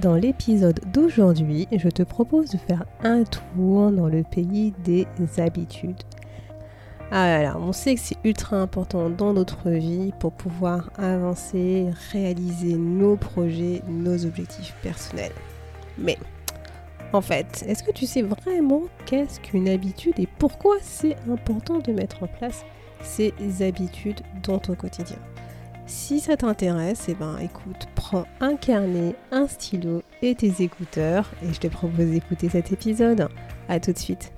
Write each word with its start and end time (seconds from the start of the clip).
Dans 0.00 0.14
l'épisode 0.14 0.80
d'aujourd'hui, 0.92 1.66
je 1.72 1.88
te 1.88 2.02
propose 2.02 2.50
de 2.50 2.58
faire 2.58 2.84
un 3.02 3.24
tour 3.24 3.90
dans 3.90 4.08
le 4.08 4.24
pays 4.24 4.74
des 4.84 5.06
habitudes. 5.38 6.02
Ah 7.10 7.28
là 7.28 7.42
là, 7.42 7.56
on 7.58 7.72
sait 7.72 7.94
que 7.94 8.00
c'est 8.02 8.18
ultra 8.22 8.56
important 8.56 9.08
dans 9.08 9.32
notre 9.32 9.70
vie 9.70 10.12
pour 10.20 10.32
pouvoir 10.32 10.90
avancer, 10.98 11.88
réaliser 12.12 12.74
nos 12.74 13.16
projets, 13.16 13.80
nos 13.88 14.26
objectifs 14.26 14.74
personnels. 14.82 15.32
Mais 15.96 16.18
en 17.14 17.22
fait, 17.22 17.64
est-ce 17.66 17.82
que 17.82 17.92
tu 17.92 18.04
sais 18.04 18.22
vraiment 18.22 18.82
qu'est-ce 19.06 19.40
qu'une 19.40 19.68
habitude 19.68 20.18
et 20.18 20.28
pourquoi 20.38 20.76
c'est 20.82 21.16
important 21.30 21.78
de 21.78 21.92
mettre 21.92 22.22
en 22.22 22.26
place 22.26 22.66
ces 23.00 23.32
habitudes 23.62 24.20
dans 24.42 24.58
ton 24.58 24.74
quotidien? 24.74 25.16
Si 25.86 26.20
ça 26.20 26.36
t'intéresse, 26.36 27.04
eh 27.08 27.14
ben 27.14 27.38
écoute, 27.38 27.86
prends 27.94 28.26
un 28.40 28.56
carnet, 28.56 29.14
un 29.30 29.46
stylo 29.46 30.02
et 30.20 30.34
tes 30.34 30.62
écouteurs 30.62 31.30
et 31.42 31.52
je 31.52 31.60
te 31.60 31.68
propose 31.68 32.06
d'écouter 32.06 32.48
cet 32.48 32.72
épisode. 32.72 33.28
A 33.68 33.80
tout 33.80 33.92
de 33.92 33.98
suite. 33.98 34.32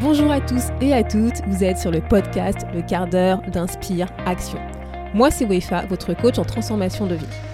Bonjour 0.00 0.32
à 0.32 0.40
tous 0.40 0.64
et 0.80 0.92
à 0.92 1.04
toutes, 1.04 1.40
vous 1.46 1.62
êtes 1.62 1.78
sur 1.78 1.92
le 1.92 2.00
podcast 2.00 2.66
Le 2.74 2.82
quart 2.82 3.06
d'heure 3.06 3.40
d'Inspire 3.52 4.08
Action. 4.26 4.58
Moi 5.14 5.30
c'est 5.30 5.46
Wefa, 5.46 5.86
votre 5.86 6.14
coach 6.14 6.38
en 6.38 6.44
transformation 6.44 7.06
de 7.06 7.14
vie. 7.14 7.51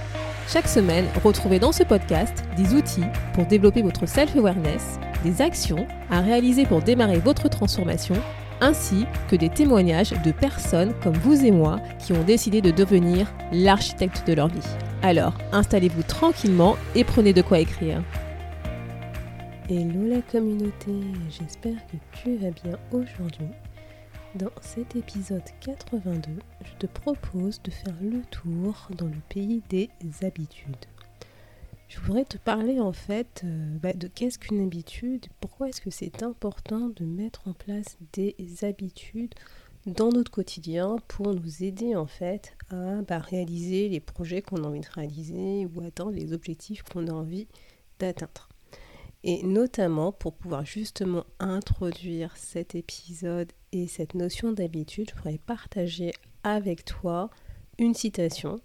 Chaque 0.50 0.66
semaine, 0.66 1.04
retrouvez 1.22 1.58
dans 1.58 1.72
ce 1.72 1.82
podcast 1.82 2.42
des 2.56 2.72
outils 2.72 3.04
pour 3.34 3.44
développer 3.44 3.82
votre 3.82 4.08
self-awareness, 4.08 4.98
des 5.22 5.42
actions 5.42 5.86
à 6.08 6.22
réaliser 6.22 6.64
pour 6.64 6.80
démarrer 6.80 7.18
votre 7.18 7.50
transformation, 7.50 8.14
ainsi 8.62 9.04
que 9.28 9.36
des 9.36 9.50
témoignages 9.50 10.14
de 10.24 10.32
personnes 10.32 10.94
comme 11.02 11.16
vous 11.18 11.44
et 11.44 11.50
moi 11.50 11.80
qui 11.98 12.14
ont 12.14 12.24
décidé 12.24 12.62
de 12.62 12.70
devenir 12.70 13.30
l'architecte 13.52 14.26
de 14.26 14.32
leur 14.32 14.48
vie. 14.48 14.66
Alors, 15.02 15.34
installez-vous 15.52 16.04
tranquillement 16.04 16.76
et 16.94 17.04
prenez 17.04 17.34
de 17.34 17.42
quoi 17.42 17.58
écrire. 17.58 18.02
Hello 19.68 20.08
la 20.08 20.22
communauté, 20.22 20.92
j'espère 21.28 21.76
que 21.88 21.98
tu 22.22 22.36
vas 22.36 22.52
bien 22.64 22.78
aujourd'hui. 22.90 23.50
Dans 24.34 24.50
cet 24.60 24.94
épisode 24.94 25.42
82, 25.60 26.30
je 26.62 26.74
te 26.78 26.86
propose 26.86 27.62
de 27.62 27.70
faire 27.70 27.96
le 28.02 28.20
tour 28.30 28.88
dans 28.96 29.06
le 29.06 29.20
pays 29.30 29.62
des 29.70 29.88
habitudes. 30.22 30.84
Je 31.88 31.98
voudrais 32.00 32.26
te 32.26 32.36
parler 32.36 32.78
en 32.78 32.92
fait 32.92 33.40
euh, 33.44 33.78
bah, 33.82 33.94
de 33.94 34.06
qu'est-ce 34.06 34.38
qu'une 34.38 34.62
habitude, 34.62 35.26
pourquoi 35.40 35.70
est-ce 35.70 35.80
que 35.80 35.90
c'est 35.90 36.22
important 36.22 36.90
de 36.90 37.06
mettre 37.06 37.48
en 37.48 37.54
place 37.54 37.96
des 38.12 38.36
habitudes 38.62 39.34
dans 39.86 40.10
notre 40.10 40.30
quotidien 40.30 40.96
pour 41.08 41.32
nous 41.32 41.64
aider 41.64 41.96
en 41.96 42.06
fait 42.06 42.54
à 42.68 43.00
bah, 43.00 43.18
réaliser 43.20 43.88
les 43.88 44.00
projets 44.00 44.42
qu'on 44.42 44.62
a 44.62 44.66
envie 44.68 44.80
de 44.80 44.90
réaliser 44.92 45.66
ou 45.66 45.80
atteindre 45.80 46.12
les 46.12 46.34
objectifs 46.34 46.82
qu'on 46.82 47.06
a 47.06 47.12
envie 47.12 47.48
d'atteindre. 47.98 48.50
Et 49.24 49.42
notamment 49.42 50.12
pour 50.12 50.34
pouvoir 50.34 50.64
justement 50.64 51.24
introduire 51.40 52.36
cet 52.36 52.74
épisode 52.74 53.52
et 53.72 53.88
cette 53.88 54.14
notion 54.14 54.52
d'habitude, 54.52 55.10
je 55.10 55.16
voudrais 55.16 55.38
partager 55.38 56.12
avec 56.44 56.84
toi 56.84 57.30
une 57.78 57.94
citation 57.94 58.60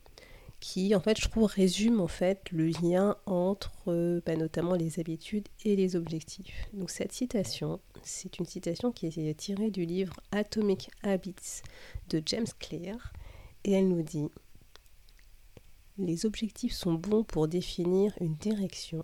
qui 0.60 0.96
en 0.96 1.02
fait 1.02 1.20
je 1.20 1.28
trouve 1.28 1.52
résume 1.52 2.00
en 2.00 2.08
fait 2.08 2.50
le 2.52 2.68
lien 2.68 3.18
entre 3.26 4.22
bah, 4.26 4.38
notamment 4.38 4.76
les 4.76 5.00
habitudes 5.00 5.50
et 5.66 5.76
les 5.76 5.98
objectifs. 5.98 6.70
Donc 6.72 6.90
cette 6.90 7.12
citation, 7.12 7.82
c'est 8.02 8.40
une 8.40 8.46
citation 8.46 8.94
qui 8.94 9.08
est 9.08 9.38
tirée 9.38 9.72
du 9.72 9.86
livre 9.86 10.16
Atomic 10.32 10.90
Habits 11.02 11.64
de 12.10 12.24
James 12.26 12.48
Clear 12.60 13.12
et 13.66 13.74
elle 13.74 13.90
nous 13.90 14.04
dit 14.04 14.30
les 15.98 16.26
objectifs 16.26 16.74
sont 16.74 16.94
bons 16.94 17.24
pour 17.24 17.50
définir 17.50 18.14
une 18.22 18.36
direction, 18.36 19.04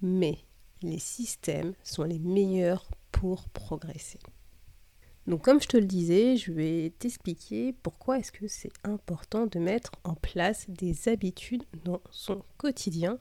mais 0.00 0.38
les 0.82 0.98
systèmes 0.98 1.74
sont 1.82 2.04
les 2.04 2.18
meilleurs 2.18 2.88
pour 3.10 3.48
progresser. 3.50 4.18
Donc 5.26 5.42
comme 5.42 5.62
je 5.62 5.68
te 5.68 5.76
le 5.76 5.84
disais, 5.84 6.36
je 6.36 6.52
vais 6.52 6.92
t'expliquer 6.98 7.72
pourquoi 7.82 8.18
est-ce 8.18 8.32
que 8.32 8.48
c'est 8.48 8.72
important 8.82 9.46
de 9.46 9.58
mettre 9.58 9.92
en 10.02 10.14
place 10.14 10.68
des 10.68 11.08
habitudes 11.08 11.62
dans 11.84 12.00
son 12.10 12.42
quotidien. 12.56 13.18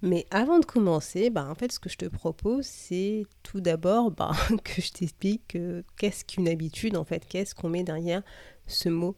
Mais 0.00 0.26
avant 0.30 0.58
de 0.58 0.64
commencer, 0.64 1.30
bah, 1.30 1.46
en 1.50 1.54
fait 1.54 1.70
ce 1.72 1.78
que 1.78 1.90
je 1.90 1.96
te 1.96 2.06
propose 2.06 2.66
c'est 2.66 3.24
tout 3.42 3.60
d'abord 3.60 4.10
bah, 4.10 4.32
que 4.64 4.80
je 4.80 4.92
t'explique 4.92 5.58
qu'est-ce 5.98 6.24
qu'une 6.24 6.48
habitude 6.48 6.96
en 6.96 7.04
fait, 7.04 7.26
qu'est-ce 7.26 7.54
qu'on 7.54 7.68
met 7.68 7.84
derrière 7.84 8.22
ce 8.66 8.88
mot 8.88 9.14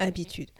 habitude. 0.00 0.50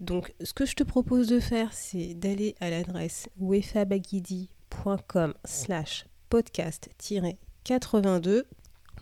Donc 0.00 0.34
ce 0.42 0.52
que 0.52 0.66
je 0.66 0.74
te 0.74 0.84
propose 0.84 1.28
de 1.28 1.40
faire 1.40 1.72
c'est 1.72 2.14
d'aller 2.14 2.54
à 2.60 2.68
l'adresse 2.68 3.30
wefabagidi.com 3.38 5.34
slash 5.44 6.06
podcast-82 6.30 8.44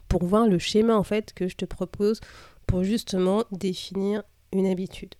pour 0.08 0.24
voir 0.24 0.46
le 0.46 0.58
schéma 0.58 0.96
en 0.96 1.02
fait 1.02 1.32
que 1.32 1.48
je 1.48 1.56
te 1.56 1.64
propose 1.64 2.20
pour 2.66 2.84
justement 2.84 3.44
définir 3.50 4.22
une 4.52 4.66
habitude. 4.66 5.14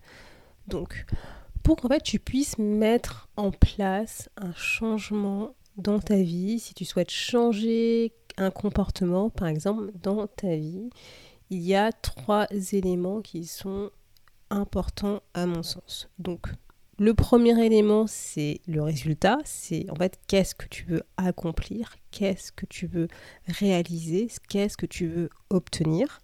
Donc, 0.67 1.07
pour 1.63 1.77
qu'en 1.77 1.89
fait 1.89 2.03
tu 2.03 2.19
puisses 2.19 2.59
mettre 2.59 3.29
en 3.37 3.51
place 3.51 4.29
un 4.37 4.53
changement 4.55 5.55
dans 5.77 5.99
ta 5.99 6.17
vie, 6.17 6.61
si 6.61 6.75
tu 6.75 6.85
souhaites 6.85 7.11
changer 7.11 8.13
un 8.37 8.51
comportement 8.51 9.31
par 9.31 9.49
exemple 9.49 9.91
dans 10.03 10.27
ta 10.27 10.57
vie, 10.57 10.91
il 11.51 11.61
y 11.61 11.75
a 11.75 11.93
trois 11.93 12.47
éléments 12.73 13.21
qui 13.21 13.47
sont 13.47 13.91
importants 14.51 15.21
à 15.35 15.47
mon 15.47 15.63
sens. 15.63 16.09
Donc, 16.19 16.49
le 16.99 17.15
premier 17.15 17.65
élément, 17.65 18.07
c'est 18.07 18.61
le 18.67 18.83
résultat. 18.83 19.39
C'est 19.45 19.87
en 19.91 19.95
fait 19.97 20.19
qu'est-ce 20.27 20.55
que 20.55 20.67
tu 20.67 20.85
veux 20.85 21.03
accomplir, 21.17 21.97
qu'est-ce 22.11 22.53
que 22.53 22.67
tu 22.67 22.87
veux 22.87 23.09
réaliser, 23.47 24.29
qu'est-ce 24.49 24.77
que 24.77 24.87
tu 24.87 25.07
veux 25.07 25.31
obtenir? 25.51 26.21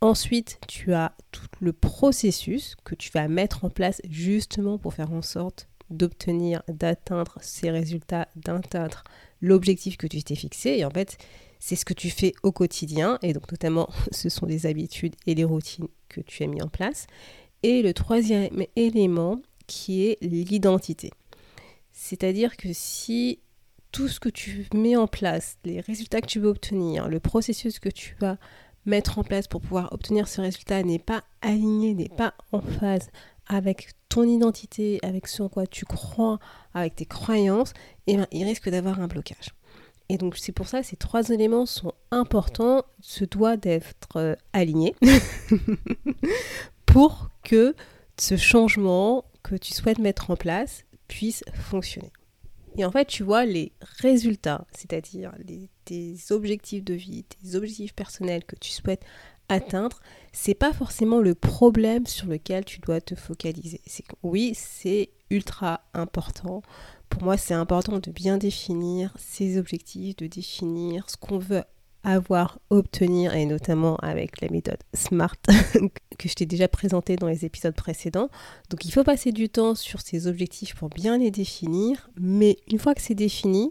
Ensuite, 0.00 0.60
tu 0.68 0.94
as 0.94 1.12
tout 1.32 1.46
le 1.60 1.72
processus 1.72 2.76
que 2.84 2.94
tu 2.94 3.10
vas 3.12 3.26
mettre 3.26 3.64
en 3.64 3.70
place 3.70 4.00
justement 4.08 4.78
pour 4.78 4.94
faire 4.94 5.12
en 5.12 5.22
sorte 5.22 5.68
d'obtenir, 5.90 6.62
d'atteindre 6.68 7.38
ces 7.40 7.70
résultats, 7.70 8.28
d'atteindre 8.36 9.02
l'objectif 9.40 9.96
que 9.96 10.06
tu 10.06 10.22
t'es 10.22 10.36
fixé. 10.36 10.70
Et 10.70 10.84
en 10.84 10.90
fait, 10.90 11.18
c'est 11.58 11.76
ce 11.76 11.84
que 11.84 11.94
tu 11.94 12.10
fais 12.10 12.32
au 12.42 12.52
quotidien. 12.52 13.18
Et 13.22 13.32
donc, 13.32 13.50
notamment, 13.50 13.88
ce 14.12 14.28
sont 14.28 14.46
les 14.46 14.66
habitudes 14.66 15.16
et 15.26 15.34
les 15.34 15.44
routines 15.44 15.88
que 16.08 16.20
tu 16.20 16.44
as 16.44 16.46
mis 16.46 16.62
en 16.62 16.68
place. 16.68 17.06
Et 17.64 17.82
le 17.82 17.92
troisième 17.92 18.64
élément, 18.76 19.40
qui 19.68 20.06
est 20.06 20.18
l'identité. 20.20 21.12
C'est-à-dire 21.92 22.56
que 22.56 22.70
si 22.72 23.38
tout 23.92 24.08
ce 24.08 24.18
que 24.18 24.28
tu 24.28 24.66
mets 24.74 24.96
en 24.96 25.06
place, 25.06 25.56
les 25.64 25.80
résultats 25.80 26.20
que 26.20 26.26
tu 26.26 26.40
veux 26.40 26.48
obtenir, 26.48 27.08
le 27.08 27.20
processus 27.20 27.78
que 27.78 27.88
tu 27.88 28.16
vas 28.20 28.36
mettre 28.86 29.18
en 29.18 29.22
place 29.22 29.46
pour 29.46 29.60
pouvoir 29.60 29.92
obtenir 29.92 30.26
ce 30.26 30.40
résultat 30.40 30.82
n'est 30.82 30.98
pas 30.98 31.22
aligné, 31.40 31.94
n'est 31.94 32.08
pas 32.08 32.34
en 32.52 32.60
phase 32.60 33.10
avec 33.46 33.90
ton 34.08 34.24
identité, 34.24 34.98
avec 35.02 35.26
ce 35.26 35.42
en 35.42 35.48
quoi 35.48 35.66
tu 35.66 35.84
crois, 35.84 36.38
avec 36.74 36.96
tes 36.96 37.06
croyances, 37.06 37.72
eh 38.06 38.16
bien, 38.16 38.26
il 38.32 38.44
risque 38.44 38.68
d'avoir 38.68 39.00
un 39.00 39.06
blocage. 39.06 39.54
Et 40.08 40.16
donc 40.16 40.36
c'est 40.36 40.52
pour 40.52 40.68
ça 40.68 40.80
que 40.80 40.86
ces 40.86 40.96
trois 40.96 41.28
éléments 41.28 41.66
sont 41.66 41.92
importants, 42.10 42.82
ce 43.00 43.24
doit 43.24 43.56
d'être 43.56 44.16
euh, 44.16 44.34
aligné 44.54 44.94
pour 46.86 47.28
que 47.44 47.74
ce 48.18 48.36
changement 48.36 49.24
que 49.42 49.56
tu 49.56 49.72
souhaites 49.72 49.98
mettre 49.98 50.30
en 50.30 50.36
place 50.36 50.84
puisse 51.08 51.42
fonctionner. 51.54 52.12
Et 52.76 52.84
en 52.84 52.92
fait, 52.92 53.06
tu 53.06 53.22
vois, 53.22 53.44
les 53.44 53.72
résultats, 54.00 54.66
c'est-à-dire 54.72 55.32
tes 55.84 56.16
objectifs 56.30 56.84
de 56.84 56.94
vie, 56.94 57.24
tes 57.24 57.56
objectifs 57.56 57.94
personnels 57.94 58.44
que 58.44 58.56
tu 58.56 58.70
souhaites 58.70 59.04
atteindre, 59.48 60.00
c'est 60.32 60.54
pas 60.54 60.72
forcément 60.72 61.20
le 61.20 61.34
problème 61.34 62.06
sur 62.06 62.26
lequel 62.26 62.64
tu 62.64 62.80
dois 62.80 63.00
te 63.00 63.14
focaliser. 63.14 63.80
C'est 63.86 64.04
oui, 64.22 64.52
c'est 64.54 65.10
ultra 65.30 65.80
important. 65.94 66.62
Pour 67.08 67.22
moi, 67.22 67.36
c'est 67.36 67.54
important 67.54 67.98
de 67.98 68.10
bien 68.10 68.36
définir 68.36 69.14
ses 69.18 69.58
objectifs, 69.58 70.16
de 70.16 70.26
définir 70.26 71.08
ce 71.08 71.16
qu'on 71.16 71.38
veut 71.38 71.64
avoir, 72.04 72.58
obtenir, 72.70 73.34
et 73.34 73.44
notamment 73.44 73.96
avec 73.96 74.40
la 74.40 74.48
méthode 74.48 74.78
SMART 74.94 75.36
que 76.18 76.28
je 76.28 76.34
t'ai 76.34 76.46
déjà 76.46 76.68
présentée 76.68 77.16
dans 77.16 77.26
les 77.28 77.44
épisodes 77.44 77.74
précédents. 77.74 78.28
Donc 78.70 78.84
il 78.84 78.92
faut 78.92 79.04
passer 79.04 79.32
du 79.32 79.48
temps 79.48 79.74
sur 79.74 80.00
ces 80.00 80.26
objectifs 80.26 80.74
pour 80.74 80.88
bien 80.88 81.18
les 81.18 81.30
définir, 81.30 82.10
mais 82.18 82.56
une 82.70 82.78
fois 82.78 82.94
que 82.94 83.02
c'est 83.02 83.14
défini, 83.14 83.70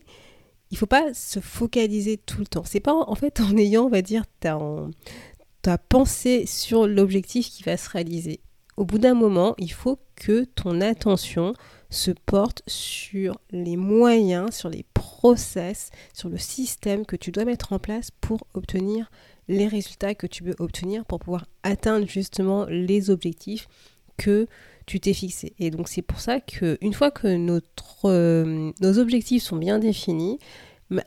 il 0.72 0.78
faut 0.78 0.86
pas 0.86 1.14
se 1.14 1.40
focaliser 1.40 2.18
tout 2.18 2.40
le 2.40 2.48
temps. 2.48 2.64
C'est 2.66 2.80
pas 2.80 2.94
en 2.94 3.16
fait 3.16 3.40
en 3.40 3.56
ayant, 3.58 3.86
on 3.86 3.90
va 3.90 4.02
dire, 4.02 4.24
ta, 4.40 4.60
ta 5.62 5.78
pensée 5.78 6.46
sur 6.46 6.88
l'objectif 6.88 7.50
qui 7.50 7.64
va 7.64 7.78
se 7.78 7.90
réaliser. 7.90 8.42
Au 8.76 8.86
bout 8.86 9.00
d'un 9.00 9.16
moment, 9.16 9.56
il 9.58 9.72
faut 9.72 10.00
que 10.16 10.44
ton 10.44 10.82
attention 10.82 11.54
se 11.90 12.12
porte 12.12 12.62
sur 12.68 13.40
les 13.52 13.78
moyens, 13.78 14.54
sur 14.54 14.70
les 14.70 14.84
process, 15.18 15.90
sur 16.14 16.30
le 16.30 16.38
système 16.38 17.04
que 17.04 17.16
tu 17.16 17.32
dois 17.32 17.44
mettre 17.44 17.74
en 17.74 17.80
place 17.80 18.12
pour 18.22 18.46
obtenir 18.54 19.10
les 19.48 19.68
résultats 19.68 20.14
que 20.14 20.28
tu 20.28 20.44
veux 20.44 20.54
obtenir 20.60 21.06
pour 21.06 21.20
pouvoir 21.20 21.48
atteindre 21.64 22.08
justement 22.08 22.66
les 22.66 23.10
objectifs 23.10 23.68
que 24.18 24.46
tu 24.86 25.00
t'es 25.00 25.14
fixé. 25.14 25.54
Et 25.58 25.72
donc 25.72 25.88
c'est 25.88 26.04
pour 26.04 26.20
ça 26.20 26.40
qu'une 26.40 26.94
fois 26.94 27.10
que 27.10 27.36
notre, 27.36 28.06
euh, 28.06 28.72
nos 28.80 29.00
objectifs 29.00 29.42
sont 29.42 29.56
bien 29.56 29.80
définis, 29.80 30.38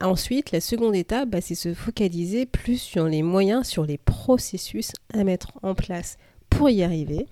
ensuite 0.00 0.50
la 0.50 0.60
seconde 0.60 0.96
étape, 0.96 1.28
bah, 1.28 1.40
c'est 1.40 1.54
se 1.54 1.72
focaliser 1.72 2.46
plus 2.46 2.78
sur 2.78 3.04
les 3.04 3.22
moyens, 3.22 3.68
sur 3.68 3.84
les 3.84 3.98
processus 3.98 4.90
à 5.14 5.22
mettre 5.22 5.52
en 5.62 5.76
place 5.76 6.18
pour 6.48 6.68
y 6.68 6.82
arriver. 6.82 7.26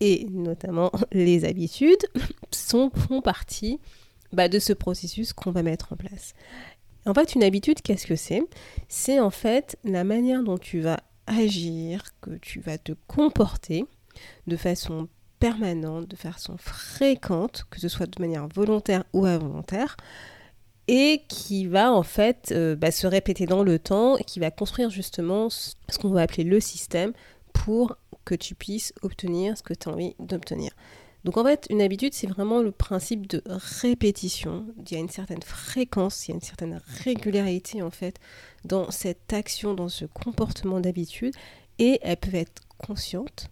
Et 0.00 0.26
notamment 0.30 0.90
les 1.12 1.44
habitudes 1.44 2.06
sont, 2.50 2.90
font 2.90 3.22
partie 3.22 3.78
bah, 4.32 4.48
de 4.48 4.58
ce 4.58 4.72
processus 4.72 5.32
qu'on 5.32 5.50
va 5.50 5.62
mettre 5.62 5.92
en 5.92 5.96
place. 5.96 6.34
En 7.06 7.14
fait, 7.14 7.34
une 7.34 7.42
habitude, 7.42 7.80
qu'est-ce 7.82 8.06
que 8.06 8.16
c'est? 8.16 8.42
C'est 8.88 9.20
en 9.20 9.30
fait 9.30 9.78
la 9.84 10.04
manière 10.04 10.42
dont 10.42 10.58
tu 10.58 10.80
vas 10.80 11.00
agir, 11.26 12.02
que 12.20 12.30
tu 12.36 12.60
vas 12.60 12.78
te 12.78 12.92
comporter 13.06 13.84
de 14.46 14.56
façon 14.56 15.08
permanente, 15.38 16.08
de 16.08 16.16
façon 16.16 16.56
fréquente, 16.58 17.64
que 17.70 17.80
ce 17.80 17.88
soit 17.88 18.06
de 18.06 18.20
manière 18.20 18.48
volontaire 18.48 19.04
ou 19.12 19.24
involontaire, 19.24 19.96
et 20.88 21.22
qui 21.28 21.66
va 21.66 21.92
en 21.92 22.02
fait 22.02 22.52
euh, 22.52 22.74
bah, 22.74 22.90
se 22.90 23.06
répéter 23.06 23.46
dans 23.46 23.62
le 23.62 23.78
temps 23.78 24.16
et 24.16 24.24
qui 24.24 24.40
va 24.40 24.50
construire 24.50 24.90
justement 24.90 25.50
ce 25.50 25.74
qu'on 26.00 26.10
va 26.10 26.22
appeler 26.22 26.44
le 26.44 26.60
système 26.60 27.12
pour 27.52 27.96
que 28.24 28.34
tu 28.34 28.54
puisses 28.54 28.92
obtenir 29.02 29.56
ce 29.56 29.62
que 29.62 29.74
tu 29.74 29.88
as 29.88 29.92
envie 29.92 30.14
d'obtenir. 30.18 30.70
Donc 31.28 31.36
en 31.36 31.44
fait, 31.44 31.66
une 31.68 31.82
habitude, 31.82 32.14
c'est 32.14 32.26
vraiment 32.26 32.62
le 32.62 32.70
principe 32.70 33.26
de 33.26 33.42
répétition. 33.82 34.64
Il 34.78 34.92
y 34.92 34.96
a 34.96 34.98
une 34.98 35.10
certaine 35.10 35.42
fréquence, 35.42 36.26
il 36.26 36.30
y 36.30 36.32
a 36.32 36.36
une 36.36 36.40
certaine 36.40 36.80
régularité 37.04 37.82
en 37.82 37.90
fait 37.90 38.16
dans 38.64 38.90
cette 38.90 39.30
action, 39.34 39.74
dans 39.74 39.90
ce 39.90 40.06
comportement 40.06 40.80
d'habitude. 40.80 41.34
Et 41.78 41.98
elles 42.00 42.16
peuvent 42.16 42.34
être 42.34 42.62
conscientes 42.78 43.50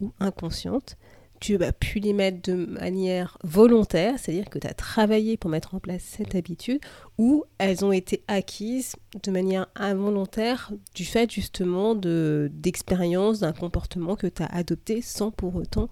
ou 0.00 0.10
inconscientes. 0.18 0.96
Tu 1.38 1.62
as 1.62 1.72
pu 1.72 2.00
les 2.00 2.12
mettre 2.12 2.42
de 2.42 2.54
manière 2.54 3.38
volontaire, 3.44 4.18
c'est-à-dire 4.18 4.50
que 4.50 4.58
tu 4.58 4.66
as 4.66 4.74
travaillé 4.74 5.36
pour 5.36 5.48
mettre 5.48 5.76
en 5.76 5.78
place 5.78 6.02
cette 6.02 6.34
habitude, 6.34 6.80
ou 7.18 7.44
elles 7.58 7.84
ont 7.84 7.92
été 7.92 8.24
acquises 8.26 8.96
de 9.22 9.30
manière 9.30 9.68
involontaire 9.76 10.72
du 10.96 11.04
fait 11.04 11.30
justement 11.30 11.94
d'expériences, 11.94 13.38
d'un 13.38 13.52
comportement 13.52 14.16
que 14.16 14.26
tu 14.26 14.42
as 14.42 14.46
adopté 14.46 15.02
sans 15.02 15.30
pour 15.30 15.54
autant 15.54 15.88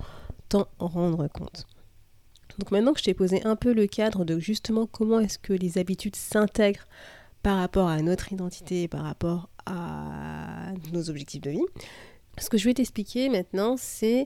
t'en 0.51 0.69
rendre 0.79 1.29
compte. 1.29 1.67
Donc 2.59 2.71
maintenant 2.71 2.93
que 2.93 2.99
je 2.99 3.05
t'ai 3.05 3.15
posé 3.15 3.43
un 3.45 3.57
peu 3.57 3.73
le 3.73 3.87
cadre 3.87 4.25
de 4.25 4.39
justement 4.39 4.87
comment 4.87 5.21
est-ce 5.21 5.39
que 5.39 5.53
les 5.53 5.79
habitudes 5.79 6.17
s'intègrent 6.17 6.85
par 7.43 7.57
rapport 7.59 7.89
à 7.89 8.03
notre 8.03 8.33
identité, 8.33 8.87
par 8.87 9.03
rapport 9.03 9.49
à 9.67 10.73
nos 10.93 11.09
objectifs 11.09 11.41
de 11.41 11.51
vie, 11.51 11.65
ce 12.39 12.51
que 12.51 12.59
je 12.59 12.65
vais 12.67 12.75
t'expliquer 12.75 13.29
maintenant, 13.29 13.77
c'est 13.79 14.25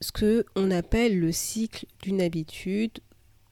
ce 0.00 0.12
que 0.12 0.44
on 0.56 0.70
appelle 0.70 1.18
le 1.18 1.32
cycle 1.32 1.86
d'une 2.02 2.20
habitude. 2.20 3.00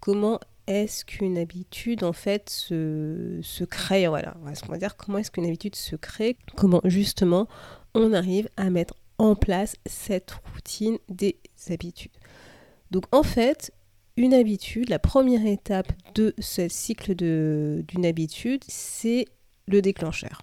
Comment 0.00 0.40
est-ce 0.66 1.04
qu'une 1.04 1.38
habitude 1.38 2.04
en 2.04 2.12
fait 2.12 2.50
se, 2.50 3.40
se 3.42 3.64
crée 3.64 4.08
Voilà, 4.08 4.36
on 4.42 4.72
va 4.72 4.78
dire 4.78 4.96
comment 4.96 5.18
est-ce 5.18 5.30
qu'une 5.30 5.46
habitude 5.46 5.76
se 5.76 5.96
crée 5.96 6.36
Comment 6.56 6.80
justement 6.84 7.48
on 7.94 8.12
arrive 8.12 8.48
à 8.56 8.68
mettre 8.70 8.94
en 9.18 9.34
place 9.34 9.76
cette 9.86 10.32
routine 10.32 10.98
des 11.08 11.36
habitudes. 11.70 12.12
Donc 12.90 13.04
en 13.12 13.22
fait, 13.22 13.72
une 14.16 14.34
habitude, 14.34 14.88
la 14.88 14.98
première 14.98 15.46
étape 15.46 15.92
de 16.14 16.34
ce 16.38 16.68
cycle 16.68 17.14
d'une 17.14 18.06
habitude, 18.06 18.62
c'est 18.68 19.26
le 19.66 19.82
déclencheur. 19.82 20.42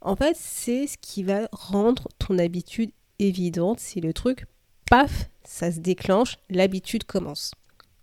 En 0.00 0.14
fait, 0.14 0.36
c'est 0.38 0.86
ce 0.86 0.96
qui 0.98 1.22
va 1.22 1.48
rendre 1.50 2.08
ton 2.18 2.38
habitude 2.38 2.92
évidente. 3.18 3.80
C'est 3.80 4.00
le 4.00 4.12
truc, 4.12 4.46
paf, 4.88 5.28
ça 5.44 5.72
se 5.72 5.80
déclenche, 5.80 6.36
l'habitude 6.48 7.04
commence. 7.04 7.52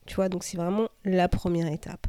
Tu 0.06 0.16
vois, 0.16 0.30
donc 0.30 0.44
c'est 0.44 0.58
vraiment 0.58 0.90
la 1.04 1.28
première 1.28 1.72
étape. 1.72 2.08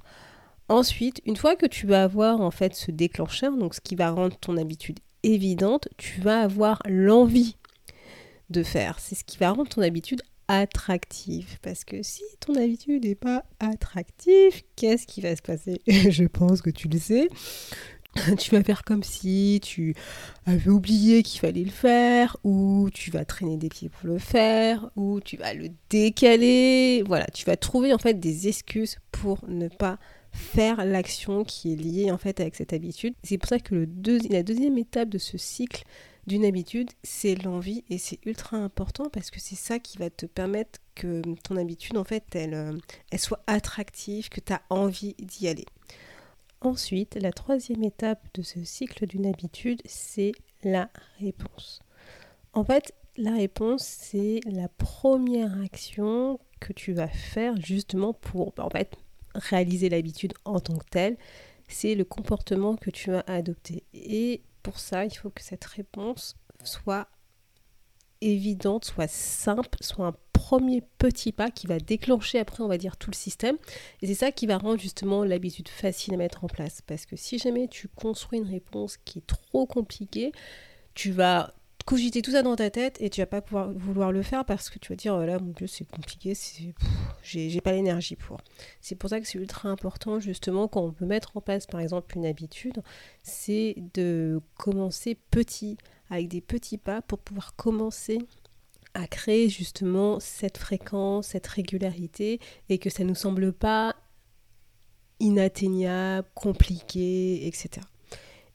Ensuite, 0.69 1.23
une 1.25 1.37
fois 1.37 1.55
que 1.55 1.67
tu 1.67 1.87
vas 1.87 2.03
avoir 2.03 2.41
en 2.41 2.51
fait 2.51 2.75
ce 2.75 2.91
déclencheur, 2.91 3.57
donc 3.57 3.75
ce 3.75 3.81
qui 3.81 3.95
va 3.95 4.11
rendre 4.11 4.37
ton 4.37 4.57
habitude 4.57 4.99
évidente, 5.23 5.89
tu 5.97 6.21
vas 6.21 6.41
avoir 6.41 6.83
l'envie 6.87 7.57
de 8.51 8.63
faire. 8.63 8.99
C'est 8.99 9.15
ce 9.15 9.25
qui 9.25 9.39
va 9.39 9.51
rendre 9.51 9.69
ton 9.69 9.83
habitude 9.83 10.23
attractive. 10.49 11.59
Parce 11.63 11.85
que 11.85 12.03
si 12.03 12.23
ton 12.41 12.55
habitude 12.55 13.05
n'est 13.05 13.15
pas 13.15 13.45
attractive, 13.61 14.63
qu'est-ce 14.77 15.07
qui 15.07 15.21
va 15.21 15.35
se 15.37 15.43
passer? 15.43 15.81
Je 15.87 16.25
pense 16.25 16.63
que 16.63 16.71
tu 16.71 16.89
le 16.89 16.99
sais. 16.99 17.29
Tu 18.39 18.51
vas 18.53 18.63
faire 18.63 18.83
comme 18.83 19.03
si 19.03 19.61
tu 19.63 19.95
avais 20.47 20.71
oublié 20.71 21.23
qu'il 21.23 21.39
fallait 21.39 21.65
le 21.65 21.71
faire, 21.71 22.39
ou 22.45 22.89
tu 22.95 23.11
vas 23.11 23.27
traîner 23.27 23.59
des 23.59 23.69
pieds 23.69 23.91
pour 23.91 24.09
le 24.09 24.17
faire, 24.17 24.89
ou 24.97 25.21
tu 25.21 25.37
vas 25.37 25.53
le 25.53 25.69
décaler. 25.91 27.03
Voilà, 27.07 27.27
tu 27.27 27.45
vas 27.45 27.59
trouver 27.59 27.93
en 27.93 27.99
fait 27.99 28.19
des 28.19 28.49
excuses 28.49 28.97
pour 29.13 29.45
ne 29.49 29.69
pas 29.69 29.99
faire 30.33 30.87
l'action 30.87 31.45
qui 31.45 31.75
est 31.75 31.77
liée 31.77 32.11
en 32.11 32.17
fait 32.17 32.41
avec 32.41 32.55
cette 32.55 32.73
habitude. 32.73 33.13
C'est 33.23 33.37
pour 33.37 33.51
ça 33.51 33.59
que 33.59 33.75
le 33.75 33.89
la 34.31 34.43
deuxième 34.43 34.79
étape 34.79 35.11
de 35.11 35.19
ce 35.19 35.37
cycle 35.37 35.85
d'une 36.27 36.45
habitude, 36.45 36.91
c'est 37.03 37.35
l'envie 37.37 37.85
et 37.89 37.99
c'est 37.99 38.19
ultra 38.27 38.57
important 38.57 39.09
parce 39.11 39.31
que 39.31 39.41
c'est 39.41 39.57
ça 39.57 39.79
qui 39.79 39.99
va 39.99 40.11
te 40.11 40.27
permettre 40.27 40.81
que 40.95 41.23
ton 41.45 41.57
habitude, 41.57 41.97
en 41.97 42.05
fait, 42.05 42.25
elle, 42.35 42.55
euh, 42.55 42.73
soit 43.17 43.43
attractive, 43.47 44.29
que 44.29 44.41
tu 44.41 44.53
as 44.53 44.63
envie 44.71 45.15
d'y 45.19 45.47
aller. 45.49 45.67
Ensuite, 46.61 47.17
la 47.21 47.33
troisième 47.33 47.85
étape 47.85 48.27
de 48.35 48.43
ce 48.43 48.65
cycle 48.65 49.07
d'une 49.07 49.27
habitude, 49.27 49.81
c'est 49.85 50.33
la 50.65 50.91
réponse. 51.21 51.81
En 52.55 52.65
fait, 52.65 52.93
la 53.17 53.33
réponse, 53.33 53.85
c'est 53.85 54.41
la 54.47 54.69
première 54.69 55.61
action 55.61 56.41
que 56.61 56.73
tu 56.73 56.93
vas 56.93 57.09
faire 57.09 57.55
justement 57.61 58.15
pour 58.15 58.53
en 58.59 58.71
fait, 58.71 58.97
réaliser 59.35 59.89
l'habitude 59.89 60.35
en 60.45 60.61
tant 60.61 60.77
que 60.77 60.89
telle. 60.91 61.17
C'est 61.69 61.95
le 61.95 62.05
comportement 62.05 62.77
que 62.77 62.91
tu 62.91 63.11
vas 63.11 63.25
adopter. 63.27 63.85
Et 63.93 64.43
pour 64.67 64.81
ça, 64.81 65.05
il 65.05 65.15
faut 65.15 65.31
que 65.31 65.45
cette 65.45 65.65
réponse 65.65 66.35
soit 66.65 67.07
évidente, 68.21 68.85
soit 68.85 69.07
simple, 69.07 69.79
soit 69.81 70.09
un 70.09 70.17
premier 70.33 70.83
petit 70.99 71.31
pas 71.31 71.53
qui 71.53 71.69
va 71.69 71.79
déclencher 71.79 72.41
après, 72.41 72.65
on 72.65 72.67
va 72.67 72.77
dire, 72.77 72.97
tout 72.97 73.13
le 73.13 73.15
système. 73.15 73.59
Et 74.03 74.09
c'est 74.09 74.17
ça 74.17 74.33
qui 74.33 74.49
va 74.49 74.59
rendre 74.59 74.81
justement 74.81 75.23
l'habitude 75.23 75.69
facile 75.69 76.15
à 76.15 76.17
mettre 76.17 76.43
en 76.43 76.49
place. 76.49 76.83
Parce 76.83 77.07
que 77.07 77.15
si 77.15 77.39
jamais 77.39 77.69
tu 77.69 77.87
construis 77.87 78.41
une 78.41 78.49
réponse 78.49 78.97
qui 78.97 79.21
est 79.21 79.27
trop 79.29 79.67
compliquée, 79.67 80.33
tu 80.95 81.13
vas 81.13 81.55
cogiter 81.87 82.21
tout 82.21 82.33
ça 82.33 82.43
dans 82.43 82.57
ta 82.57 82.69
tête 82.69 83.01
et 83.01 83.09
tu 83.09 83.21
vas 83.21 83.27
pas 83.27 83.41
pouvoir 83.41 83.73
vouloir 83.73 84.11
le 84.11 84.23
faire 84.23 84.45
parce 84.45 84.69
que 84.69 84.79
tu 84.81 84.93
vas 84.93 84.97
dire 84.97 85.15
oh 85.15 85.25
là 85.25 85.39
mon 85.39 85.53
dieu 85.53 85.69
c'est 85.69 85.89
compliqué 85.89 86.35
c'est 86.35 86.75
j'ai 87.23 87.61
pas 87.61 87.73
l'énergie 87.73 88.17
pour. 88.17 88.41
C'est 88.81 88.97
pour 88.97 89.09
ça 89.09 89.21
que 89.21 89.27
c'est 89.27 89.39
ultra 89.39 89.69
important 89.69 90.19
justement 90.19 90.67
quand 90.67 90.83
on 90.83 90.93
peut 90.93 91.07
mettre 91.07 91.37
en 91.37 91.41
place 91.41 91.67
par 91.67 91.81
exemple 91.81 92.19
une 92.19 92.27
habitude 92.27 92.83
c'est 93.23 93.77
de 93.95 94.41
commencer 94.59 95.17
petit 95.31 95.79
avec 96.11 96.27
des 96.27 96.41
petits 96.41 96.77
pas 96.77 97.03
pour 97.03 97.21
pouvoir 97.21 97.55
commencer 97.55 98.19
à 98.95 99.07
créer 99.07 99.49
justement 99.49 100.19
cette 100.19 100.59
fréquence 100.59 101.29
cette 101.29 101.47
régularité 101.47 102.41
et 102.69 102.79
que 102.79 102.91
ça 102.91 103.05
nous 103.05 103.15
semble 103.15 103.53
pas 103.53 103.95
inatteignable 105.21 106.27
compliqué 106.35 107.47
etc 107.47 107.87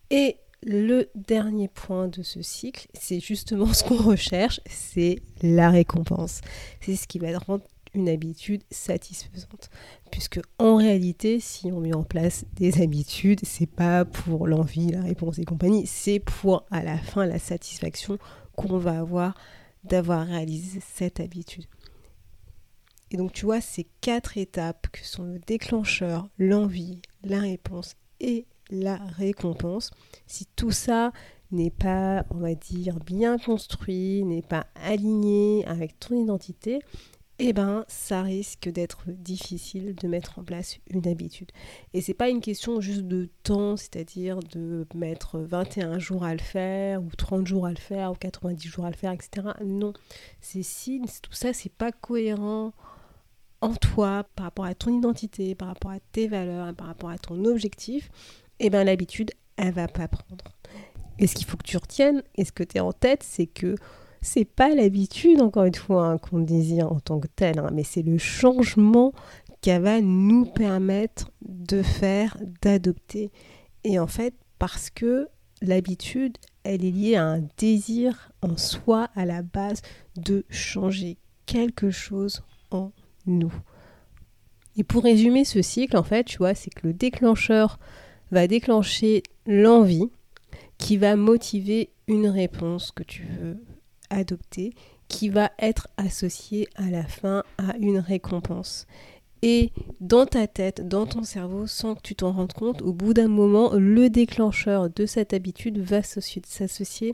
et 0.09 0.37
le 0.63 1.09
dernier 1.15 1.67
point 1.67 2.07
de 2.07 2.21
ce 2.21 2.41
cycle, 2.41 2.87
c'est 2.93 3.19
justement 3.19 3.67
ce 3.73 3.83
qu'on 3.83 3.97
recherche, 3.97 4.61
c'est 4.69 5.19
la 5.41 5.69
récompense. 5.69 6.41
C'est 6.81 6.95
ce 6.95 7.07
qui 7.07 7.19
va 7.19 7.37
rendre 7.37 7.63
une 7.93 8.09
habitude 8.09 8.63
satisfaisante. 8.71 9.69
Puisque 10.11 10.39
en 10.59 10.77
réalité, 10.77 11.39
si 11.39 11.71
on 11.71 11.79
met 11.79 11.93
en 11.93 12.03
place 12.03 12.45
des 12.55 12.81
habitudes, 12.81 13.41
c'est 13.43 13.69
pas 13.69 14.05
pour 14.05 14.47
l'envie, 14.47 14.91
la 14.91 15.01
réponse 15.01 15.39
et 15.39 15.45
compagnie, 15.45 15.87
c'est 15.87 16.19
pour 16.19 16.65
à 16.71 16.83
la 16.83 16.97
fin 16.97 17.25
la 17.25 17.39
satisfaction 17.39 18.17
qu'on 18.55 18.77
va 18.77 18.99
avoir 18.99 19.35
d'avoir 19.83 20.25
réalisé 20.27 20.79
cette 20.93 21.19
habitude. 21.19 21.65
Et 23.09 23.17
donc 23.17 23.33
tu 23.33 23.45
vois, 23.45 23.59
ces 23.59 23.87
quatre 23.99 24.37
étapes 24.37 24.87
que 24.91 25.05
sont 25.05 25.23
le 25.23 25.39
déclencheur, 25.39 26.29
l'envie, 26.37 27.01
la 27.23 27.39
réponse 27.39 27.95
et 28.21 28.45
la 28.71 28.95
récompense. 28.95 29.91
Si 30.25 30.47
tout 30.55 30.71
ça 30.71 31.11
n'est 31.51 31.69
pas, 31.69 32.25
on 32.31 32.37
va 32.37 32.55
dire, 32.55 32.99
bien 32.99 33.37
construit, 33.37 34.23
n'est 34.23 34.41
pas 34.41 34.65
aligné 34.75 35.65
avec 35.67 35.99
ton 35.99 36.15
identité, 36.15 36.79
eh 37.43 37.53
ben, 37.53 37.85
ça 37.87 38.21
risque 38.21 38.69
d'être 38.69 39.05
difficile 39.07 39.95
de 39.95 40.07
mettre 40.07 40.37
en 40.37 40.43
place 40.43 40.77
une 40.91 41.07
habitude. 41.07 41.51
Et 41.93 41.99
c'est 41.99 42.13
pas 42.13 42.29
une 42.29 42.39
question 42.39 42.81
juste 42.81 43.01
de 43.01 43.29
temps, 43.41 43.77
c'est-à-dire 43.77 44.37
de 44.53 44.85
mettre 44.93 45.39
21 45.39 45.97
jours 45.97 46.23
à 46.23 46.33
le 46.33 46.39
faire, 46.39 47.01
ou 47.01 47.09
30 47.17 47.47
jours 47.47 47.65
à 47.65 47.71
le 47.71 47.77
faire, 47.77 48.11
ou 48.11 48.15
90 48.15 48.67
jours 48.67 48.85
à 48.85 48.91
le 48.91 48.95
faire, 48.95 49.11
etc. 49.11 49.47
Non. 49.65 49.91
C'est 50.39 50.61
si 50.61 51.01
tout 51.23 51.33
ça, 51.33 51.51
c'est 51.51 51.73
pas 51.73 51.91
cohérent 51.91 52.73
en 53.61 53.73
toi, 53.73 54.23
par 54.35 54.45
rapport 54.45 54.65
à 54.65 54.75
ton 54.75 54.95
identité, 54.95 55.55
par 55.55 55.69
rapport 55.69 55.91
à 55.91 55.99
tes 56.11 56.27
valeurs, 56.27 56.73
par 56.75 56.87
rapport 56.87 57.09
à 57.09 57.17
ton 57.17 57.45
objectif, 57.45 58.11
eh 58.65 58.69
bien 58.69 58.83
l'habitude, 58.83 59.31
elle 59.57 59.73
va 59.73 59.87
pas 59.87 60.07
prendre. 60.07 60.45
Et 61.19 61.27
ce 61.27 61.35
qu'il 61.35 61.45
faut 61.45 61.57
que 61.57 61.65
tu 61.65 61.77
retiennes, 61.77 62.23
et 62.35 62.45
ce 62.45 62.51
que 62.51 62.63
tu 62.63 62.77
es 62.77 62.79
en 62.79 62.93
tête, 62.93 63.23
c'est 63.23 63.47
que 63.47 63.75
c'est 64.21 64.45
pas 64.45 64.73
l'habitude, 64.73 65.41
encore 65.41 65.65
une 65.65 65.75
fois, 65.75 66.05
hein, 66.05 66.17
qu'on 66.17 66.39
désire 66.39 66.91
en 66.91 66.99
tant 66.99 67.19
que 67.19 67.27
tel, 67.27 67.59
hein, 67.59 67.69
mais 67.73 67.83
c'est 67.83 68.03
le 68.03 68.17
changement 68.17 69.13
qu'elle 69.61 69.81
va 69.81 70.01
nous 70.01 70.45
permettre 70.45 71.31
de 71.41 71.81
faire, 71.81 72.37
d'adopter. 72.61 73.31
Et 73.83 73.99
en 73.99 74.07
fait, 74.07 74.33
parce 74.59 74.89
que 74.89 75.27
l'habitude, 75.61 76.37
elle 76.63 76.85
est 76.85 76.91
liée 76.91 77.15
à 77.15 77.25
un 77.25 77.43
désir 77.57 78.31
en 78.41 78.57
soi, 78.57 79.09
à 79.15 79.25
la 79.25 79.41
base, 79.41 79.81
de 80.15 80.45
changer 80.49 81.17
quelque 81.45 81.89
chose 81.89 82.43
en 82.71 82.91
nous. 83.25 83.53
Et 84.77 84.83
pour 84.83 85.03
résumer 85.03 85.45
ce 85.45 85.61
cycle, 85.61 85.97
en 85.97 86.03
fait, 86.03 86.23
tu 86.23 86.37
vois, 86.37 86.55
c'est 86.55 86.73
que 86.73 86.87
le 86.87 86.93
déclencheur 86.93 87.77
va 88.31 88.47
déclencher 88.47 89.23
l'envie 89.45 90.09
qui 90.77 90.97
va 90.97 91.15
motiver 91.15 91.89
une 92.07 92.27
réponse 92.27 92.91
que 92.91 93.03
tu 93.03 93.23
veux 93.23 93.57
adopter, 94.09 94.73
qui 95.07 95.29
va 95.29 95.51
être 95.59 95.87
associée 95.97 96.67
à 96.75 96.89
la 96.89 97.03
fin 97.03 97.43
à 97.57 97.77
une 97.77 97.99
récompense. 97.99 98.87
Et 99.43 99.71
dans 99.99 100.25
ta 100.25 100.47
tête, 100.47 100.87
dans 100.87 101.05
ton 101.05 101.23
cerveau, 101.23 101.65
sans 101.65 101.95
que 101.95 102.01
tu 102.01 102.15
t'en 102.15 102.31
rendes 102.31 102.53
compte, 102.53 102.81
au 102.81 102.93
bout 102.93 103.13
d'un 103.13 103.27
moment, 103.27 103.71
le 103.73 104.09
déclencheur 104.09 104.89
de 104.89 105.05
cette 105.05 105.33
habitude 105.33 105.79
va 105.79 106.01
s'associer 106.03 107.13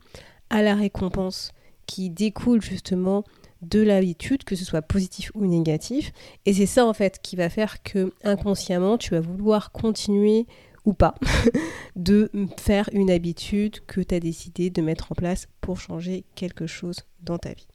à 0.50 0.62
la 0.62 0.76
récompense 0.76 1.52
qui 1.86 2.10
découle 2.10 2.62
justement 2.62 3.24
de 3.62 3.82
l'habitude, 3.82 4.44
que 4.44 4.56
ce 4.56 4.66
soit 4.66 4.82
positif 4.82 5.32
ou 5.36 5.46
négatif. 5.46 6.12
Et 6.46 6.54
c'est 6.54 6.66
ça 6.66 6.86
en 6.86 6.94
fait 6.94 7.20
qui 7.22 7.36
va 7.36 7.50
faire 7.50 7.82
que 7.82 8.14
inconsciemment, 8.24 8.98
tu 8.98 9.12
vas 9.12 9.22
vouloir 9.22 9.72
continuer 9.72 10.46
ou 10.88 10.94
pas 10.94 11.14
de 11.96 12.32
faire 12.58 12.90
une 12.94 13.12
habitude 13.12 13.86
que 13.86 14.02
tu 14.02 14.16
as 14.16 14.20
décidé 14.20 14.70
de 14.70 14.82
mettre 14.82 15.12
en 15.12 15.16
place 15.16 15.48
pour 15.62 15.80
changer 15.80 16.24
quelque 16.34 16.66
chose 16.66 17.02
dans 17.22 17.38
ta 17.38 17.54
vie. 17.54 17.68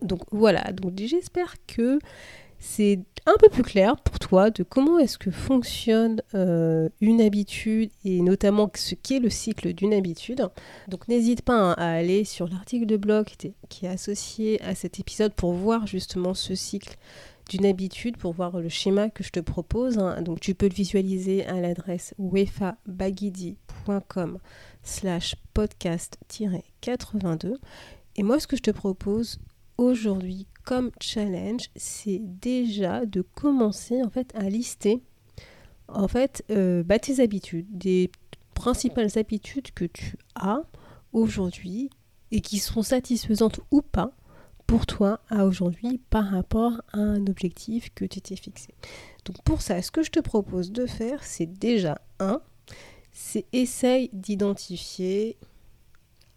Donc 0.00 0.22
voilà, 0.32 0.72
donc 0.72 0.94
j'espère 0.96 1.54
que 1.66 2.00
c'est 2.58 3.00
un 3.26 3.34
peu 3.38 3.48
plus 3.48 3.62
clair 3.62 3.96
pour 3.96 4.18
toi 4.18 4.50
de 4.50 4.62
comment 4.62 4.98
est-ce 4.98 5.18
que 5.18 5.30
fonctionne 5.30 6.22
euh, 6.34 6.88
une 7.00 7.20
habitude 7.20 7.90
et 8.04 8.22
notamment 8.22 8.70
ce 8.74 8.94
qu'est 8.94 9.18
le 9.18 9.30
cycle 9.30 9.74
d'une 9.74 9.92
habitude. 9.92 10.48
Donc 10.88 11.06
n'hésite 11.08 11.42
pas 11.42 11.54
hein, 11.54 11.72
à 11.76 11.90
aller 11.90 12.24
sur 12.24 12.48
l'article 12.48 12.86
de 12.86 12.96
blog 12.96 13.26
qui 13.68 13.86
est 13.86 13.88
associé 13.88 14.62
à 14.62 14.74
cet 14.74 15.00
épisode 15.00 15.34
pour 15.34 15.52
voir 15.52 15.86
justement 15.86 16.34
ce 16.34 16.54
cycle 16.54 16.96
d'une 17.48 17.66
habitude, 17.66 18.16
pour 18.16 18.32
voir 18.32 18.60
le 18.60 18.68
schéma 18.68 19.10
que 19.10 19.24
je 19.24 19.30
te 19.30 19.40
propose. 19.40 19.98
Hein. 19.98 20.22
Donc 20.22 20.38
tu 20.40 20.54
peux 20.54 20.68
le 20.68 20.74
visualiser 20.74 21.44
à 21.46 21.60
l'adresse 21.60 22.14
wefabagidi.com 22.18 24.38
slash 24.82 25.36
podcast-82. 25.54 27.56
Et 28.16 28.22
moi 28.22 28.40
ce 28.40 28.46
que 28.46 28.56
je 28.56 28.62
te 28.62 28.70
propose 28.70 29.38
aujourd'hui 29.78 30.46
comme 30.64 30.90
challenge, 31.00 31.70
c'est 31.76 32.20
déjà 32.22 33.06
de 33.06 33.22
commencer 33.22 34.02
en 34.02 34.10
fait 34.10 34.32
à 34.36 34.48
lister 34.48 35.02
en 35.88 36.08
fait 36.08 36.44
euh, 36.50 36.82
bah, 36.82 36.98
tes 36.98 37.20
habitudes, 37.20 37.66
des 37.70 38.10
principales 38.54 39.10
habitudes 39.16 39.72
que 39.72 39.84
tu 39.84 40.16
as 40.34 40.62
aujourd'hui 41.12 41.90
et 42.30 42.40
qui 42.40 42.58
sont 42.58 42.82
satisfaisantes 42.82 43.60
ou 43.70 43.82
pas 43.82 44.12
pour 44.72 44.86
toi 44.86 45.20
à 45.28 45.44
aujourd'hui 45.44 46.00
par 46.08 46.30
rapport 46.30 46.80
à 46.94 46.98
un 46.98 47.26
objectif 47.26 47.92
que 47.94 48.06
tu 48.06 48.22
t'es 48.22 48.36
fixé. 48.36 48.72
Donc 49.26 49.42
pour 49.42 49.60
ça, 49.60 49.82
ce 49.82 49.90
que 49.90 50.02
je 50.02 50.10
te 50.10 50.18
propose 50.18 50.72
de 50.72 50.86
faire, 50.86 51.24
c'est 51.24 51.44
déjà 51.44 52.00
un, 52.20 52.40
c'est 53.12 53.44
essaye 53.52 54.08
d'identifier 54.14 55.36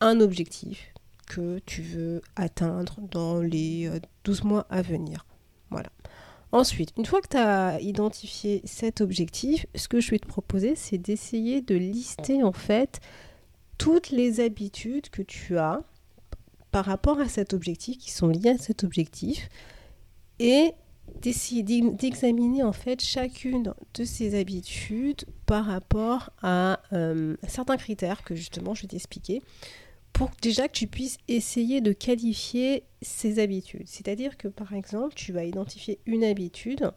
un 0.02 0.20
objectif 0.20 0.94
que 1.28 1.60
tu 1.66 1.82
veux 1.82 2.22
atteindre 2.36 2.98
dans 3.10 3.40
les 3.40 3.90
12 4.26 4.42
euh, 4.42 4.44
mois 4.46 4.68
à 4.70 4.82
venir. 4.82 5.26
Voilà. 5.70 5.90
Ensuite, 6.52 6.92
une 6.98 7.06
fois 7.06 7.22
que 7.22 7.30
tu 7.30 7.38
as 7.38 7.80
identifié 7.80 8.62
cet 8.66 9.00
objectif, 9.00 9.66
ce 9.76 9.88
que 9.88 10.02
je 10.02 10.12
vais 10.12 10.20
te 10.20 10.28
proposer, 10.28 10.76
c'est 10.76 10.98
d'essayer 10.98 11.62
de 11.62 11.76
lister 11.76 12.44
en 12.44 12.52
fait 12.52 13.00
toutes 13.78 14.10
les 14.10 14.42
habitudes 14.42 15.10
que 15.10 15.22
tu 15.22 15.58
as 15.58 15.86
par 16.76 16.84
rapport 16.84 17.22
à 17.22 17.30
cet 17.30 17.54
objectif, 17.54 17.98
qui 17.98 18.12
sont 18.12 18.28
liées 18.28 18.50
à 18.50 18.58
cet 18.58 18.84
objectif, 18.84 19.48
et 20.40 20.74
d'examiner 21.22 22.64
en 22.64 22.74
fait 22.74 23.02
chacune 23.02 23.74
de 23.94 24.04
ces 24.04 24.38
habitudes 24.38 25.24
par 25.46 25.68
rapport 25.68 26.32
à 26.42 26.82
euh, 26.92 27.38
certains 27.48 27.78
critères 27.78 28.26
que 28.26 28.36
justement 28.36 28.74
je 28.74 28.82
vais 28.82 28.88
t'expliquer 28.90 29.42
pour 30.12 30.32
déjà 30.42 30.68
que 30.68 30.74
tu 30.74 30.88
puisses 30.88 31.18
essayer 31.30 31.80
de 31.80 31.94
qualifier 31.94 32.84
ces 33.02 33.40
habitudes. 33.40 33.88
C'est-à-dire 33.88 34.36
que 34.36 34.50
par 34.50 34.74
exemple, 34.74 35.14
tu 35.16 35.32
vas 35.32 35.46
identifier 35.46 36.00
une 36.06 36.26
habitude 36.26 36.92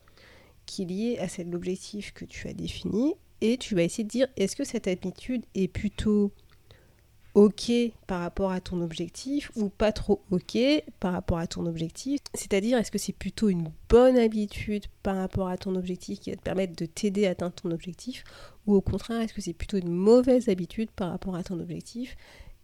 qui 0.66 0.82
est 0.82 0.86
liée 0.86 1.18
à 1.20 1.28
l'objectif 1.44 2.12
que 2.14 2.24
tu 2.24 2.48
as 2.48 2.52
défini 2.52 3.14
et 3.40 3.56
tu 3.58 3.76
vas 3.76 3.84
essayer 3.84 4.02
de 4.02 4.08
dire 4.08 4.26
est-ce 4.36 4.56
que 4.56 4.64
cette 4.64 4.88
habitude 4.88 5.44
est 5.54 5.68
plutôt 5.68 6.32
OK 7.38 7.70
par 8.08 8.22
rapport 8.22 8.50
à 8.50 8.60
ton 8.60 8.80
objectif 8.80 9.52
ou 9.54 9.68
pas 9.68 9.92
trop 9.92 10.20
OK 10.32 10.58
par 10.98 11.12
rapport 11.12 11.38
à 11.38 11.46
ton 11.46 11.66
objectif. 11.66 12.18
C'est-à-dire, 12.34 12.76
est-ce 12.76 12.90
que 12.90 12.98
c'est 12.98 13.12
plutôt 13.12 13.48
une 13.48 13.70
bonne 13.88 14.18
habitude 14.18 14.86
par 15.04 15.14
rapport 15.14 15.46
à 15.46 15.56
ton 15.56 15.76
objectif 15.76 16.18
qui 16.18 16.30
va 16.30 16.36
te 16.36 16.42
permettre 16.42 16.74
de 16.74 16.84
t'aider 16.84 17.28
à 17.28 17.30
atteindre 17.30 17.54
ton 17.54 17.70
objectif 17.70 18.24
ou 18.66 18.74
au 18.74 18.80
contraire, 18.80 19.20
est-ce 19.20 19.34
que 19.34 19.40
c'est 19.40 19.52
plutôt 19.52 19.76
une 19.76 19.92
mauvaise 19.92 20.48
habitude 20.48 20.90
par 20.90 21.12
rapport 21.12 21.36
à 21.36 21.44
ton 21.44 21.60
objectif 21.60 22.16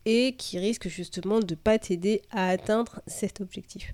et 0.07 0.35
qui 0.35 0.59
risque 0.59 0.89
justement 0.89 1.39
de 1.39 1.55
ne 1.55 1.55
pas 1.55 1.79
t'aider 1.79 2.23
à 2.33 2.49
atteindre 2.49 3.01
cet 3.07 3.41
objectif? 3.41 3.93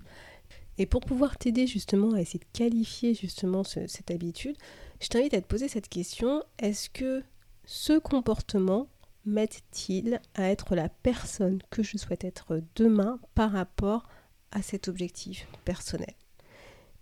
Et 0.79 0.87
pour 0.87 1.01
pouvoir 1.01 1.37
t'aider 1.37 1.67
justement 1.67 2.13
à 2.13 2.21
essayer 2.21 2.39
de 2.39 2.57
qualifier 2.57 3.13
justement 3.13 3.63
cette 3.63 4.09
habitude, 4.09 4.57
je 4.99 5.09
t'invite 5.09 5.35
à 5.35 5.41
te 5.41 5.47
poser 5.47 5.67
cette 5.67 5.89
question, 5.89 6.43
est-ce 6.57 6.89
que 6.89 7.21
ce 7.65 7.99
comportement 7.99 8.87
m'aide-t-il 9.25 10.19
à 10.35 10.49
être 10.49 10.75
la 10.75 10.89
personne 10.89 11.59
que 11.69 11.83
je 11.83 11.97
souhaite 11.97 12.23
être 12.23 12.61
demain 12.75 13.19
par 13.35 13.51
rapport 13.51 14.07
à 14.51 14.61
cet 14.61 14.87
objectif 14.87 15.47
personnel? 15.65 16.13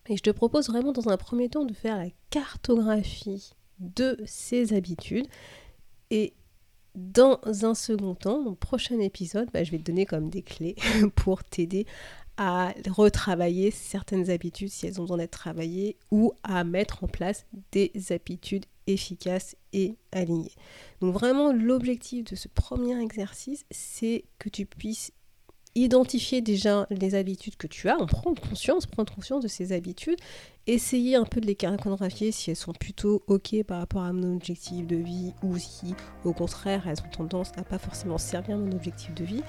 Et 0.08 0.18
je 0.18 0.24
te 0.24 0.30
propose 0.32 0.70
vraiment 0.70 0.92
dans 0.92 1.10
un 1.10 1.18
premier 1.18 1.50
temps 1.50 1.66
de 1.66 1.74
faire 1.74 1.98
la 1.98 2.10
cartographie 2.30 3.52
de 3.80 4.18
ces 4.26 4.74
habitudes. 4.74 5.28
Et 6.10 6.34
dans 6.96 7.40
un 7.64 7.76
second 7.76 8.16
temps, 8.16 8.44
dans 8.44 8.50
le 8.52 8.56
prochain 8.56 9.00
épisode, 9.00 9.50
bah, 9.54 9.64
je 9.64 9.72
vais 9.72 9.78
te 9.78 9.84
donner 9.84 10.06
comme 10.06 10.30
des 10.30 10.42
clés 10.42 10.76
pour 11.16 11.44
t'aider 11.44 11.86
à 12.38 12.74
retravailler 12.90 13.70
certaines 13.70 14.30
habitudes 14.30 14.70
si 14.70 14.88
elles 14.88 15.00
ont 15.00 15.04
besoin 15.04 15.18
d'être 15.18 15.38
travaillées 15.38 15.98
ou 16.10 16.34
à 16.44 16.64
mettre 16.64 17.04
en 17.04 17.08
place 17.08 17.46
des 17.72 17.92
habitudes 18.12 18.66
efficaces 18.94 19.56
et 19.74 19.96
alignées. 20.12 20.54
Donc 21.02 21.14
vraiment 21.14 21.52
l'objectif 21.54 22.26
de 22.26 22.36
ce 22.36 22.48
premier 22.48 23.00
exercice, 23.02 23.66
c'est 23.72 24.26
que 24.38 24.50
tu 24.50 24.66
puisses 24.66 25.12
identifier 25.76 26.42
déjà 26.42 26.88
les 26.90 27.16
habitudes 27.16 27.56
que 27.56 27.68
tu 27.68 27.90
as, 27.90 27.98
en 27.98 28.08
prendre 28.08 28.42
conscience, 28.42 28.86
prendre 28.86 29.14
conscience 29.14 29.44
de 29.44 29.48
ces 29.48 29.72
habitudes, 29.72 30.20
essayer 30.68 31.16
un 31.16 31.26
peu 31.26 31.42
de 31.42 31.46
les 31.46 31.56
cartographier 31.56 32.32
si 32.32 32.50
elles 32.50 32.56
sont 32.56 32.74
plutôt 32.74 33.24
ok 33.28 33.64
par 33.64 33.80
rapport 33.80 34.02
à 34.02 34.14
mon 34.14 34.36
objectif 34.36 34.86
de 34.88 34.96
vie 34.96 35.34
ou 35.44 35.58
si 35.58 35.94
au 36.26 36.34
contraire 36.34 36.88
elles 36.88 37.02
ont 37.06 37.10
tendance 37.10 37.52
à 37.58 37.64
pas 37.64 37.78
forcément 37.78 38.18
servir 38.18 38.58
mon 38.58 38.72
objectif 38.72 39.14
de 39.14 39.24
vie. 39.24 39.44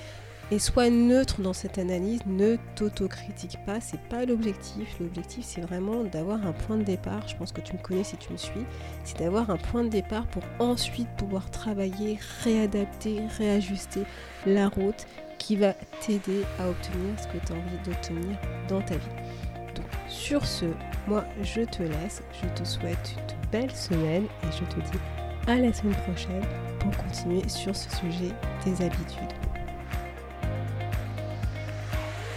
Et 0.52 0.58
sois 0.58 0.90
neutre 0.90 1.42
dans 1.42 1.52
cette 1.52 1.78
analyse, 1.78 2.20
ne 2.26 2.56
t'autocritique 2.74 3.56
pas, 3.64 3.80
c'est 3.80 4.00
pas 4.08 4.24
l'objectif. 4.24 4.96
L'objectif 4.98 5.44
c'est 5.44 5.60
vraiment 5.60 6.02
d'avoir 6.02 6.44
un 6.44 6.52
point 6.52 6.76
de 6.76 6.82
départ, 6.82 7.26
je 7.28 7.36
pense 7.36 7.52
que 7.52 7.60
tu 7.60 7.74
me 7.74 7.78
connais 7.80 8.02
si 8.02 8.16
tu 8.16 8.32
me 8.32 8.36
suis, 8.36 8.64
c'est 9.04 9.18
d'avoir 9.20 9.50
un 9.50 9.56
point 9.56 9.84
de 9.84 9.90
départ 9.90 10.26
pour 10.26 10.42
ensuite 10.58 11.08
pouvoir 11.16 11.48
travailler, 11.50 12.18
réadapter, 12.42 13.20
réajuster 13.38 14.02
la 14.44 14.68
route 14.68 15.06
qui 15.38 15.54
va 15.54 15.72
t'aider 16.00 16.42
à 16.58 16.68
obtenir 16.68 17.14
ce 17.20 17.28
que 17.28 17.46
tu 17.46 17.52
as 17.52 17.56
envie 17.56 17.78
d'obtenir 17.84 18.36
dans 18.68 18.82
ta 18.82 18.96
vie. 18.96 19.06
Donc 19.76 19.86
sur 20.08 20.44
ce, 20.44 20.66
moi 21.06 21.24
je 21.42 21.62
te 21.62 21.84
laisse, 21.84 22.22
je 22.42 22.48
te 22.60 22.66
souhaite 22.66 23.14
une 23.16 23.50
belle 23.52 23.70
semaine 23.70 24.24
et 24.24 24.52
je 24.52 24.64
te 24.64 24.80
dis 24.80 24.98
à 25.46 25.56
la 25.58 25.72
semaine 25.72 25.94
prochaine 25.94 26.44
pour 26.80 26.96
continuer 26.96 27.48
sur 27.48 27.74
ce 27.76 27.88
sujet 27.96 28.34
des 28.64 28.84
habitudes. 28.84 29.49